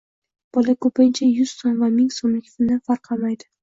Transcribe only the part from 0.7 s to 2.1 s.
ko‘pincha yuz so‘m va